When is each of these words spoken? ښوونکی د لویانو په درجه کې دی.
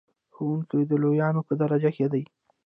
ښوونکی 0.35 0.81
د 0.89 0.91
لویانو 1.03 1.41
په 1.47 1.53
درجه 1.61 1.91
کې 1.97 2.07
دی. 2.13 2.23